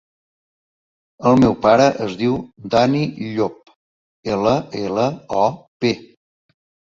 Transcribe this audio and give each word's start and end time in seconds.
El 1.31 1.35
meu 1.41 1.51
pare 1.65 1.83
es 2.05 2.15
diu 2.21 2.37
Dani 2.75 3.03
Llop: 3.25 3.71
ela, 4.37 4.55
ela, 4.83 5.05
o, 5.45 5.47
pe. 5.85 5.93